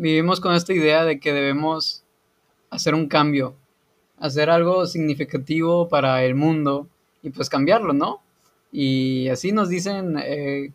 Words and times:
vivimos 0.00 0.40
con 0.40 0.54
esta 0.54 0.72
idea 0.72 1.04
de 1.04 1.20
que 1.20 1.34
debemos 1.34 2.04
hacer 2.70 2.94
un 2.94 3.06
cambio, 3.06 3.54
hacer 4.18 4.48
algo 4.48 4.86
significativo 4.86 5.88
para 5.88 6.24
el 6.24 6.34
mundo 6.34 6.88
y 7.22 7.30
pues 7.30 7.50
cambiarlo, 7.50 7.92
¿no? 7.92 8.22
Y 8.72 9.28
así 9.28 9.52
nos 9.52 9.68
dicen 9.68 10.16
eh, 10.18 10.72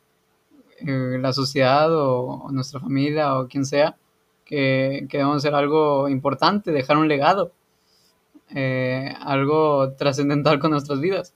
eh, 0.86 1.18
la 1.20 1.34
sociedad 1.34 1.90
o, 1.92 2.50
nuestra 2.52 2.80
familia 2.80 3.40
o 3.40 3.48
quien 3.48 3.66
sea 3.66 3.98
que, 4.46 5.08
que, 5.10 5.18
debemos 5.18 5.38
hacer 5.38 5.56
algo 5.56 6.08
importante, 6.08 6.72
dejar 6.72 6.98
un 6.98 7.08
legado, 7.08 7.52
eh, 8.54 9.12
algo 9.22 9.94
trascendental 9.94 10.60
con 10.60 10.70
nuestras 10.70 11.00
vidas. 11.00 11.34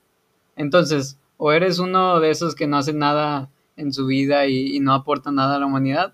Entonces, 0.55 1.17
o 1.37 1.51
eres 1.53 1.79
uno 1.79 2.19
de 2.19 2.29
esos 2.29 2.53
que 2.53 2.67
no 2.67 2.77
hace 2.77 2.93
nada 2.93 3.49
en 3.77 3.93
su 3.93 4.05
vida 4.05 4.45
y, 4.45 4.79
no 4.79 4.93
aporta 4.93 5.31
nada 5.31 5.55
a 5.55 5.59
la 5.59 5.65
humanidad, 5.65 6.13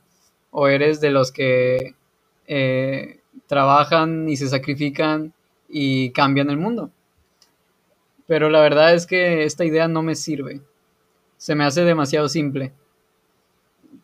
o 0.57 0.69
eres 0.69 1.01
de 1.01 1.09
los 1.11 1.33
que 1.33 1.95
trabajan 3.45 4.29
y 4.29 4.37
se 4.37 4.47
sacrifican 4.47 5.33
y 5.67 6.11
cambian 6.11 6.49
el 6.49 6.55
mundo. 6.55 6.91
Pero 8.25 8.49
la 8.49 8.61
verdad 8.61 8.93
es 8.93 9.05
que 9.05 9.43
esta 9.43 9.65
idea 9.65 9.89
no 9.89 10.01
me 10.01 10.15
sirve. 10.15 10.61
Se 11.35 11.55
me 11.55 11.65
hace 11.65 11.83
demasiado 11.83 12.29
simple. 12.29 12.71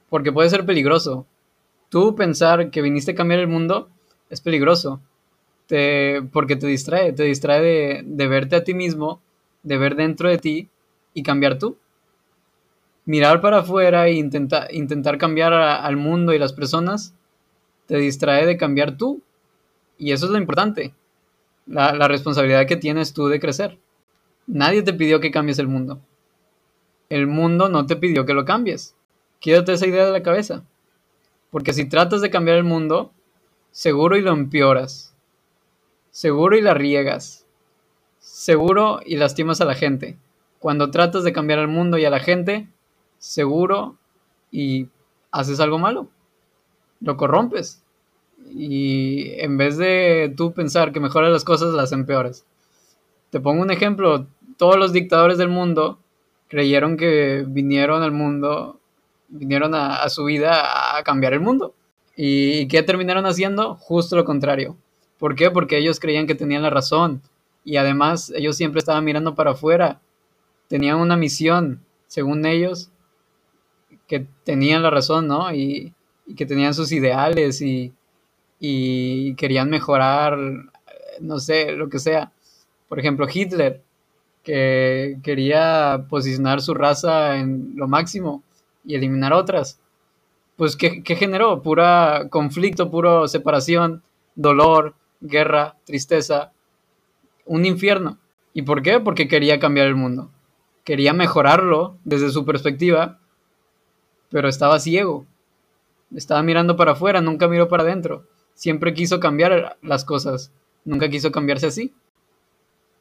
Porque 0.09 0.33
puede 0.33 0.49
ser 0.49 0.65
peligroso. 0.65 1.25
Tú 1.87 2.15
pensar 2.15 2.69
que 2.69 2.81
viniste 2.81 3.11
a 3.11 3.15
cambiar 3.15 3.39
el 3.39 3.47
mundo 3.47 3.89
es 4.29 4.41
peligroso. 4.41 4.99
Te, 5.67 6.21
porque 6.33 6.57
te 6.57 6.67
distrae. 6.67 7.13
Te 7.13 7.23
distrae 7.23 8.03
de 8.03 8.27
verte 8.27 8.57
a 8.57 8.63
ti 8.65 8.73
mismo, 8.73 9.21
de 9.63 9.77
ver 9.77 9.95
dentro 9.95 10.27
de 10.27 10.37
ti 10.37 10.69
y 11.13 11.23
cambiar 11.23 11.57
tú. 11.57 11.77
Mirar 13.05 13.41
para 13.41 13.59
afuera 13.59 14.07
e 14.07 14.13
intentar, 14.13 15.17
cambiar 15.17 15.53
al 15.53 15.97
mundo 15.97 16.33
y 16.33 16.39
las 16.39 16.53
personas 16.53 17.15
te 17.87 17.97
distrae 17.97 18.45
de 18.45 18.57
cambiar 18.57 18.97
tú. 18.97 19.21
Y 19.97 20.11
eso 20.11 20.25
es 20.25 20.31
lo 20.31 20.37
importante. 20.37 20.93
La, 21.65 21.93
la 21.93 22.07
responsabilidad 22.07 22.67
que 22.67 22.75
tienes 22.75 23.13
tú 23.13 23.27
de 23.27 23.39
crecer. 23.39 23.77
Nadie 24.47 24.83
te 24.83 24.93
pidió 24.93 25.19
que 25.19 25.31
cambies 25.31 25.59
el 25.59 25.67
mundo. 25.67 25.99
El 27.09 27.27
mundo 27.27 27.69
no 27.69 27.85
te 27.85 27.95
pidió 27.95 28.25
que 28.25 28.33
lo 28.33 28.45
cambies. 28.45 28.95
Quédate 29.39 29.73
esa 29.73 29.87
idea 29.87 30.05
de 30.05 30.11
la 30.11 30.23
cabeza. 30.23 30.63
Porque 31.49 31.73
si 31.73 31.85
tratas 31.85 32.21
de 32.21 32.29
cambiar 32.29 32.57
el 32.57 32.63
mundo, 32.63 33.11
seguro 33.71 34.15
y 34.15 34.21
lo 34.21 34.31
empeoras. 34.31 35.13
Seguro 36.11 36.57
y 36.57 36.61
la 36.61 36.73
riegas. 36.73 37.45
Seguro 38.19 38.99
y 39.05 39.17
lastimas 39.17 39.61
a 39.61 39.65
la 39.65 39.75
gente. 39.75 40.17
Cuando 40.59 40.91
tratas 40.91 41.23
de 41.23 41.33
cambiar 41.33 41.59
el 41.59 41.67
mundo 41.67 41.97
y 41.97 42.05
a 42.05 42.09
la 42.09 42.19
gente, 42.19 42.67
seguro 43.21 43.95
y 44.51 44.89
haces 45.31 45.61
algo 45.61 45.79
malo. 45.79 46.09
Lo 46.99 47.15
corrompes. 47.15 47.83
Y 48.49 49.39
en 49.39 49.57
vez 49.57 49.77
de 49.77 50.33
tú 50.35 50.51
pensar 50.51 50.91
que 50.91 50.99
mejoras 50.99 51.31
las 51.31 51.45
cosas, 51.45 51.73
las 51.73 51.93
empeoras. 51.93 52.45
Te 53.29 53.39
pongo 53.39 53.61
un 53.61 53.71
ejemplo, 53.71 54.27
todos 54.57 54.75
los 54.77 54.91
dictadores 54.91 55.37
del 55.37 55.47
mundo 55.47 55.99
creyeron 56.49 56.97
que 56.97 57.45
vinieron 57.47 58.03
al 58.03 58.11
mundo, 58.11 58.79
vinieron 59.29 59.73
a, 59.73 60.09
su 60.09 60.25
vida 60.25 60.97
a 60.97 61.03
cambiar 61.03 61.33
el 61.33 61.39
mundo. 61.39 61.73
¿Y 62.17 62.67
qué 62.67 62.83
terminaron 62.83 63.25
haciendo? 63.25 63.75
Justo 63.75 64.17
lo 64.17 64.25
contrario. 64.25 64.75
¿Por 65.17 65.35
qué? 65.35 65.49
Porque 65.49 65.77
ellos 65.77 65.99
creían 65.99 66.27
que 66.27 66.35
tenían 66.35 66.63
la 66.63 66.69
razón. 66.69 67.21
Y 67.63 67.77
además 67.77 68.33
ellos 68.35 68.57
siempre 68.57 68.79
estaban 68.79 69.05
mirando 69.05 69.35
para 69.35 69.51
afuera. 69.51 70.01
Tenían 70.67 70.97
una 70.97 71.15
misión, 71.15 71.81
según 72.07 72.45
ellos, 72.45 72.90
que 74.11 74.27
tenían 74.43 74.83
la 74.83 74.89
razón, 74.89 75.27
¿no? 75.27 75.53
Y, 75.53 75.93
que 76.35 76.45
tenían 76.45 76.73
sus 76.73 76.91
ideales 76.91 77.61
y, 77.61 77.93
querían 79.37 79.69
mejorar, 79.69 80.37
no 81.21 81.39
sé, 81.39 81.71
lo 81.71 81.87
que 81.87 81.97
sea. 81.97 82.33
Por 82.89 82.99
ejemplo, 82.99 83.25
Hitler 83.33 83.81
que 84.43 85.17
quería 85.23 86.07
posicionar 86.09 86.61
su 86.61 86.73
raza 86.73 87.37
en 87.37 87.73
lo 87.75 87.87
máximo 87.87 88.43
y 88.83 88.95
eliminar 88.95 89.31
otras. 89.31 89.79
Pues, 90.57 90.75
¿qué, 90.75 91.03
generó? 91.15 91.61
Pura 91.61 92.27
conflicto, 92.29 92.91
pura 92.91 93.29
separación, 93.29 94.03
dolor, 94.35 94.95
guerra, 95.21 95.77
tristeza, 95.85 96.51
un 97.45 97.65
infierno. 97.65 98.17
¿Y 98.53 98.63
por 98.63 98.81
qué? 98.81 98.99
Porque 98.99 99.29
quería 99.29 99.59
cambiar 99.59 99.87
el 99.87 99.95
mundo. 99.95 100.29
Quería 100.83 101.13
mejorarlo 101.13 101.97
desde 102.03 102.29
su 102.29 102.43
perspectiva, 102.43 103.20
pero 104.31 104.47
estaba 104.47 104.79
ciego. 104.79 105.27
Estaba 106.15 106.41
mirando 106.41 106.75
para 106.75 106.93
afuera, 106.93 107.21
nunca 107.21 107.47
miró 107.47 107.67
para 107.67 107.83
adentro. 107.83 108.25
Siempre 108.55 108.93
quiso 108.93 109.19
cambiar 109.19 109.77
las 109.83 110.03
cosas, 110.03 110.51
nunca 110.83 111.09
quiso 111.09 111.31
cambiarse 111.31 111.67
así. 111.67 111.93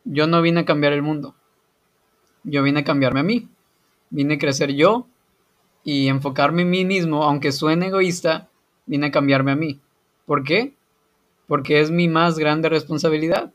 Yo 0.04 0.26
no 0.26 0.42
vine 0.42 0.60
a 0.60 0.64
cambiar 0.64 0.92
el 0.92 1.02
mundo. 1.02 1.34
Yo 2.44 2.62
vine 2.62 2.80
a 2.80 2.84
cambiarme 2.84 3.20
a 3.20 3.24
mí. 3.24 3.48
Vine 4.10 4.34
a 4.34 4.38
crecer 4.38 4.72
yo 4.74 5.06
y 5.84 6.08
enfocarme 6.08 6.62
en 6.62 6.70
mí 6.70 6.84
mismo, 6.84 7.22
aunque 7.22 7.52
suene 7.52 7.86
egoísta, 7.86 8.48
vine 8.86 9.06
a 9.06 9.10
cambiarme 9.10 9.52
a 9.52 9.56
mí. 9.56 9.80
¿Por 10.26 10.42
qué? 10.42 10.74
Porque 11.46 11.80
es 11.80 11.90
mi 11.90 12.08
más 12.08 12.38
grande 12.38 12.68
responsabilidad. 12.68 13.52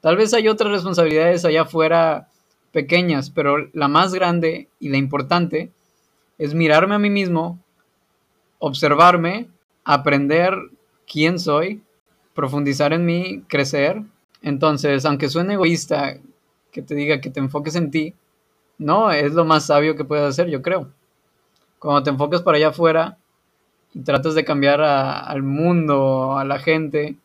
Tal 0.00 0.16
vez 0.16 0.32
hay 0.34 0.48
otras 0.48 0.72
responsabilidades 0.72 1.44
allá 1.44 1.62
afuera 1.62 2.28
pequeñas, 2.72 3.30
pero 3.30 3.68
la 3.72 3.88
más 3.88 4.14
grande 4.14 4.68
y 4.80 4.88
la 4.88 4.98
importante 4.98 5.72
es 6.38 6.54
mirarme 6.54 6.94
a 6.94 6.98
mí 6.98 7.10
mismo, 7.10 7.58
observarme, 8.58 9.48
aprender 9.84 10.54
quién 11.10 11.38
soy, 11.38 11.82
profundizar 12.34 12.92
en 12.92 13.04
mí, 13.04 13.42
crecer 13.48 14.02
entonces, 14.46 15.04
aunque 15.04 15.28
suene 15.28 15.54
egoísta 15.54 16.18
que 16.70 16.80
te 16.80 16.94
diga 16.94 17.20
que 17.20 17.30
te 17.30 17.40
enfoques 17.40 17.74
en 17.74 17.90
ti, 17.90 18.14
no, 18.78 19.10
es 19.10 19.32
lo 19.32 19.44
más 19.44 19.66
sabio 19.66 19.96
que 19.96 20.04
puedes 20.04 20.24
hacer, 20.24 20.48
yo 20.48 20.62
creo. 20.62 20.88
Cuando 21.80 22.04
te 22.04 22.10
enfocas 22.10 22.42
para 22.42 22.56
allá 22.56 22.68
afuera 22.68 23.18
y 23.92 24.02
tratas 24.02 24.36
de 24.36 24.44
cambiar 24.44 24.80
al 24.82 25.42
mundo, 25.42 26.38
a 26.38 26.44
la 26.44 26.60
gente, 26.60 27.16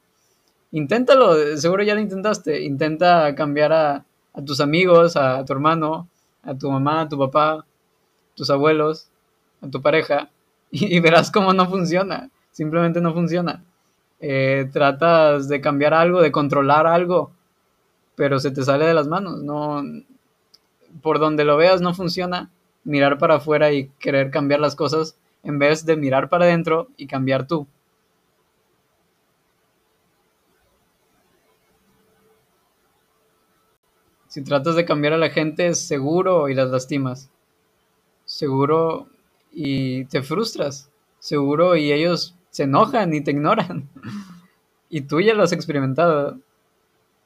inténtalo, 0.72 1.58
seguro 1.58 1.84
ya 1.84 1.94
lo 1.94 2.02
intentaste. 2.02 2.64
Intenta 2.64 3.36
cambiar 3.36 3.72
a, 3.72 4.06
tus 4.44 4.60
amigos, 4.60 5.16
a 5.16 5.46
tu 5.46 5.54
hermano, 5.54 6.08
a 6.42 6.56
tu 6.56 6.72
mamá, 6.72 7.02
a 7.02 7.10
tu 7.10 7.20
papá, 7.20 7.64
tus 8.36 8.50
abuelos, 8.50 9.10
a 9.62 9.70
tu 9.70 9.82
pareja, 9.82 10.30
y 10.72 11.00
verás 11.00 11.32
cómo 11.32 11.54
no 11.54 11.68
funciona. 11.70 12.30
Simplemente 12.52 13.02
no 13.02 13.14
funciona. 13.14 13.64
Eh, 14.20 14.70
tratas 14.72 15.48
de 15.48 15.62
cambiar 15.62 15.96
algo, 15.96 16.22
de 16.22 16.32
controlar 16.32 16.86
algo, 16.86 17.32
pero 18.16 18.40
se 18.40 18.52
te 18.52 18.64
sale 18.64 18.86
de 18.86 18.94
las 18.94 19.08
manos, 19.08 19.42
no, 19.42 19.84
por 21.02 21.18
donde 21.18 21.44
lo 21.44 21.58
veas 21.58 21.82
no 21.82 21.96
funciona, 21.96 22.52
mirar 22.84 23.18
para 23.18 23.36
afuera 23.36 23.72
y 23.72 23.90
querer 24.00 24.30
cambiar 24.30 24.60
las 24.60 24.76
cosas 24.76 25.18
en 25.44 25.58
vez 25.58 25.86
de 25.86 25.98
mirar 25.98 26.30
para 26.30 26.46
adentro 26.46 26.90
y 26.98 27.08
cambiar 27.08 27.48
tú. 27.48 27.66
Si 34.28 34.44
tratas 34.44 34.76
de 34.76 34.86
cambiar 34.86 35.14
a 35.14 35.18
la 35.18 35.30
gente, 35.30 35.74
seguro 35.74 36.48
y 36.48 36.54
las 36.54 36.70
lastimas. 36.70 37.30
Seguro 38.42 39.08
y 39.52 40.06
te 40.06 40.24
frustras. 40.24 40.90
Seguro 41.20 41.76
y 41.76 41.92
ellos 41.92 42.34
se 42.50 42.64
enojan 42.64 43.14
y 43.14 43.22
te 43.22 43.30
ignoran. 43.30 43.88
y 44.90 45.02
tú 45.02 45.22
ya 45.22 45.36
lo 45.36 45.44
has 45.44 45.52
experimentado, 45.52 46.40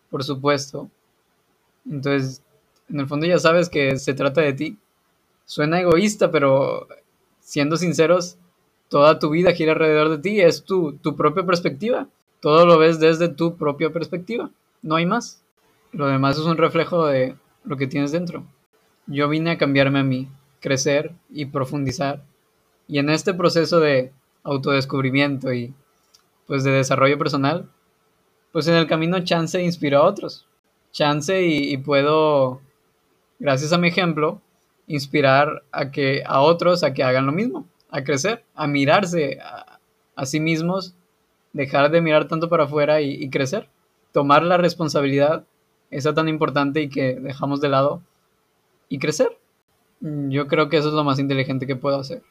por 0.09 0.25
supuesto. 0.25 0.89
Entonces, 1.89 2.43
en 2.89 2.99
el 2.99 3.07
fondo 3.07 3.25
ya 3.25 3.39
sabes 3.39 3.69
que 3.69 3.95
se 3.95 4.13
trata 4.13 4.41
de 4.41 4.51
ti. 4.51 4.77
Suena 5.45 5.79
egoísta, 5.79 6.31
pero 6.31 6.85
siendo 7.39 7.77
sinceros, 7.77 8.37
toda 8.89 9.17
tu 9.17 9.29
vida 9.29 9.53
gira 9.53 9.71
alrededor 9.71 10.09
de 10.09 10.17
ti, 10.17 10.41
es 10.41 10.65
tu, 10.65 10.97
tu 10.97 11.15
propia 11.15 11.45
perspectiva. 11.45 12.09
Todo 12.41 12.65
lo 12.65 12.77
ves 12.77 12.99
desde 12.99 13.29
tu 13.29 13.55
propia 13.55 13.89
perspectiva, 13.93 14.49
no 14.81 14.95
hay 14.95 15.05
más. 15.05 15.41
Lo 15.93 16.07
demás 16.07 16.37
es 16.37 16.43
un 16.43 16.57
reflejo 16.57 17.07
de 17.07 17.37
lo 17.63 17.77
que 17.77 17.87
tienes 17.87 18.11
dentro. 18.11 18.43
Yo 19.07 19.29
vine 19.29 19.51
a 19.51 19.57
cambiarme 19.57 19.99
a 19.99 20.03
mí, 20.03 20.27
crecer 20.65 21.11
y 21.29 21.45
profundizar. 21.45 22.23
Y 22.87 22.97
en 22.97 23.11
este 23.11 23.35
proceso 23.35 23.79
de 23.79 24.11
autodescubrimiento 24.43 25.53
y 25.53 25.75
pues 26.47 26.63
de 26.63 26.71
desarrollo 26.71 27.19
personal, 27.19 27.69
pues 28.51 28.67
en 28.67 28.73
el 28.73 28.87
camino 28.87 29.23
chance 29.23 29.61
inspiró 29.61 29.99
a 29.99 30.07
otros. 30.07 30.47
Chance 30.91 31.45
y, 31.45 31.77
puedo, 31.77 32.61
gracias 33.37 33.73
a 33.73 33.77
mi 33.77 33.89
ejemplo, 33.89 34.41
inspirar 34.87 35.63
a 35.71 35.91
que 35.91 36.23
a 36.25 36.41
otros 36.41 36.83
a 36.83 36.93
que 36.95 37.03
hagan 37.03 37.27
lo 37.27 37.31
mismo, 37.31 37.67
a 37.91 38.03
crecer, 38.03 38.43
a 38.55 38.65
mirarse 38.65 39.37
a, 40.15 40.25
sí 40.25 40.39
mismos, 40.39 40.95
dejar 41.53 41.91
de 41.91 42.01
mirar 42.01 42.27
tanto 42.27 42.49
para 42.49 42.63
afuera 42.63 43.01
y, 43.01 43.11
y 43.11 43.29
crecer, 43.29 43.69
tomar 44.13 44.41
la 44.41 44.57
responsabilidad, 44.57 45.45
esa 45.91 46.15
tan 46.15 46.27
importante 46.27 46.81
y 46.81 46.89
que 46.89 47.19
dejamos 47.19 47.61
de 47.61 47.69
lado, 47.69 48.01
y 48.89 48.97
crecer. 48.97 49.37
Yo 50.05 50.45
creo 50.45 50.69
que 50.69 50.77
eso 50.77 50.89
es 50.89 50.93
lo 50.93 51.03
más 51.03 51.17
inteligente 51.17 51.65
que 51.65 51.75
puedo 51.75 51.99
hacer. 51.99 52.21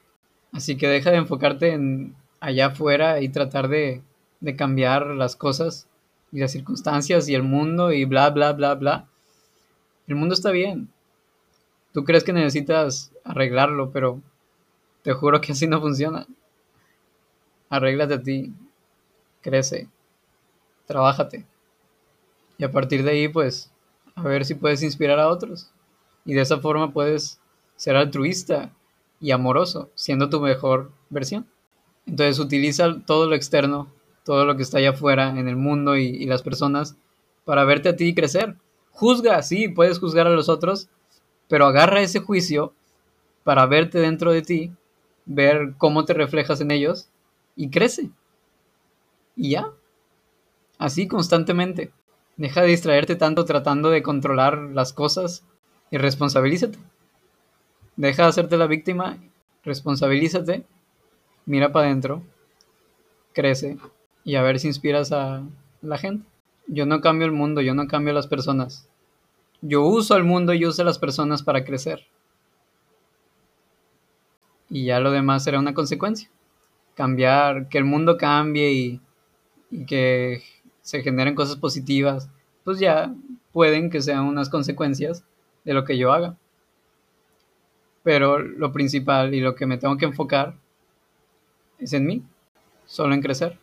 Así 0.52 0.76
que 0.76 0.86
deja 0.86 1.10
de 1.10 1.16
enfocarte 1.16 1.72
en 1.72 2.14
allá 2.38 2.66
afuera 2.66 3.20
y 3.20 3.30
tratar 3.30 3.66
de, 3.66 4.00
de 4.38 4.54
cambiar 4.54 5.08
las 5.08 5.34
cosas 5.34 5.88
y 6.30 6.38
las 6.38 6.52
circunstancias 6.52 7.28
y 7.28 7.34
el 7.34 7.42
mundo 7.42 7.90
y 7.90 8.04
bla, 8.04 8.30
bla, 8.30 8.52
bla, 8.52 8.76
bla. 8.76 9.08
El 10.06 10.14
mundo 10.14 10.34
está 10.34 10.52
bien. 10.52 10.88
Tú 11.92 12.04
crees 12.04 12.22
que 12.22 12.32
necesitas 12.32 13.10
arreglarlo, 13.24 13.90
pero 13.90 14.20
te 15.02 15.12
juro 15.12 15.40
que 15.40 15.50
así 15.50 15.66
no 15.66 15.80
funciona. 15.80 16.28
Arréglate 17.70 18.14
a 18.14 18.22
ti, 18.22 18.52
crece, 19.40 19.88
trabájate. 20.86 21.44
Y 22.56 22.62
a 22.62 22.70
partir 22.70 23.02
de 23.02 23.10
ahí, 23.10 23.28
pues, 23.28 23.72
a 24.14 24.22
ver 24.22 24.44
si 24.44 24.54
puedes 24.54 24.84
inspirar 24.84 25.18
a 25.18 25.28
otros. 25.28 25.72
Y 26.24 26.34
de 26.34 26.42
esa 26.42 26.58
forma 26.58 26.92
puedes 26.92 27.40
ser 27.76 27.96
altruista 27.96 28.72
y 29.20 29.30
amoroso, 29.30 29.90
siendo 29.94 30.28
tu 30.28 30.40
mejor 30.40 30.92
versión. 31.10 31.46
Entonces 32.06 32.38
utiliza 32.38 33.00
todo 33.06 33.26
lo 33.26 33.34
externo, 33.34 33.92
todo 34.24 34.44
lo 34.44 34.56
que 34.56 34.62
está 34.62 34.78
allá 34.78 34.90
afuera 34.90 35.30
en 35.38 35.48
el 35.48 35.56
mundo 35.56 35.96
y, 35.96 36.24
las 36.26 36.42
personas 36.42 36.96
para 37.44 37.64
verte 37.64 37.90
a 37.90 37.96
ti 37.96 38.06
y 38.06 38.14
crecer. 38.14 38.56
Juzga, 38.90 39.42
sí, 39.42 39.68
puedes 39.68 39.98
juzgar 39.98 40.26
a 40.26 40.30
los 40.30 40.48
otros, 40.48 40.88
pero 41.48 41.66
agarra 41.66 42.00
ese 42.00 42.20
juicio 42.20 42.72
para 43.42 43.66
verte 43.66 43.98
dentro 43.98 44.32
de 44.32 44.42
ti, 44.42 44.72
ver 45.26 45.74
cómo 45.78 46.04
te 46.04 46.14
reflejas 46.14 46.60
en 46.60 46.70
ellos 46.70 47.08
y 47.56 47.70
crece. 47.70 48.10
Y 49.36 49.50
ya. 49.50 49.70
Así 50.78 51.08
constantemente. 51.08 51.92
Deja 52.36 52.62
de 52.62 52.68
distraerte 52.68 53.16
tanto 53.16 53.44
tratando 53.44 53.90
de 53.90 54.02
controlar 54.02 54.58
las 54.58 54.92
cosas 54.92 55.44
y 55.90 55.98
responsabilízate. 55.98 56.78
Deja 57.96 58.22
de 58.24 58.28
hacerte 58.28 58.56
la 58.56 58.66
víctima, 58.66 59.18
responsabilízate, 59.62 60.64
mira 61.46 61.70
para 61.72 61.86
adentro, 61.86 62.22
crece 63.32 63.78
y 64.24 64.34
a 64.34 64.42
ver 64.42 64.58
si 64.58 64.68
inspiras 64.68 65.12
a 65.12 65.42
la 65.82 65.98
gente. 65.98 66.26
Yo 66.66 66.86
no 66.86 67.00
cambio 67.00 67.26
el 67.26 67.32
mundo, 67.32 67.60
yo 67.60 67.74
no 67.74 67.86
cambio 67.86 68.12
las 68.12 68.26
personas. 68.26 68.88
Yo 69.60 69.84
uso 69.84 70.16
el 70.16 70.24
mundo 70.24 70.54
y 70.54 70.66
uso 70.66 70.82
a 70.82 70.84
las 70.84 70.98
personas 70.98 71.42
para 71.42 71.64
crecer. 71.64 72.06
Y 74.70 74.86
ya 74.86 74.98
lo 74.98 75.10
demás 75.10 75.44
será 75.44 75.58
una 75.58 75.74
consecuencia. 75.74 76.30
Cambiar, 76.94 77.68
que 77.68 77.78
el 77.78 77.84
mundo 77.84 78.16
cambie 78.16 78.72
y, 78.72 79.00
y 79.70 79.84
que 79.84 80.42
se 80.80 81.02
generen 81.02 81.34
cosas 81.34 81.56
positivas, 81.56 82.28
pues 82.64 82.78
ya 82.78 83.14
pueden 83.52 83.90
que 83.90 84.00
sean 84.00 84.24
unas 84.24 84.48
consecuencias 84.48 85.24
de 85.64 85.74
lo 85.74 85.84
que 85.84 85.98
yo 85.98 86.12
haga. 86.12 86.36
Pero 88.04 88.38
lo 88.38 88.70
principal 88.72 89.34
y 89.34 89.40
lo 89.40 89.56
que 89.56 89.66
me 89.66 89.78
tengo 89.78 89.96
que 89.96 90.04
enfocar 90.04 90.54
es 91.78 91.92
en 91.92 92.06
mí, 92.06 92.22
solo 92.86 93.14
en 93.14 93.22
crecer. 93.22 93.58